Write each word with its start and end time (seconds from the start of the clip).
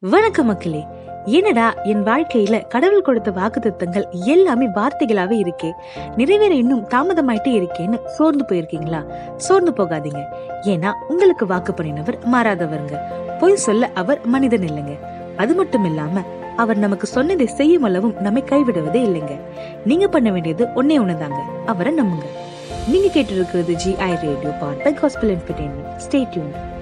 வணக்கம் 0.00 0.46
மக்களே. 0.46 0.86
என்னடா 1.24 1.74
என் 1.82 2.04
வாழ்க்கையில 2.04 2.66
கடவுள் 2.66 3.02
கொடுத்த 3.02 3.30
வாக்குத்தத்தங்கள் 3.30 4.10
எல்லாமே 4.10 4.66
வார்த்தைகளாவே 4.66 5.36
இருக்கே. 5.42 5.72
நிறைவேற 6.16 6.54
இன்னும் 6.54 6.88
தாமதமாயிட்டே 6.88 7.52
இருக்கேன்னு 7.54 8.04
சோர்ந்து 8.04 8.44
போயிருக்கீங்களா? 8.48 9.00
சோர்ந்து 9.36 9.70
போகாதீங்க. 9.70 10.22
ஏன்னா 10.62 10.92
உங்களுக்கு 11.08 11.46
வாக்கு 11.46 11.72
பண்ணினவர் 11.72 12.18
மாறாதவருங்க. 12.32 12.98
பொய் 13.40 13.56
சொல்ல 13.56 13.90
அவர் 13.94 14.26
மனிதன் 14.26 14.60
இல்லைங்க. 14.60 14.98
அது 15.36 15.54
மட்டும் 15.54 15.84
இல்லாம 15.84 16.22
அவர் 16.56 16.76
நமக்கு 16.76 17.06
சொன்னதை 17.06 17.46
செய்யும் 17.46 17.82
அளவும் 17.82 18.16
நம்மை 18.20 18.44
கைவிடுவதே 18.46 19.02
இல்லைங்க. 19.08 19.40
நீங்க 19.84 20.08
பண்ண 20.08 20.30
வேண்டியது 20.30 20.64
ஒன்னே 20.64 21.02
ஒண்ணுதாங்க. 21.04 21.40
அவரை 21.66 21.94
நம்புங்க. 21.94 22.28
நீங்க 22.88 23.08
கேட்டு 23.08 23.34
இருக்கிறது 23.34 23.74
G 23.74 23.96
I 23.96 24.14
radio 24.14 24.50
brought 24.50 24.82
by 24.82 24.94
gospel 24.94 25.36
entertainment 25.36 26.00
stay tuned 26.08 26.76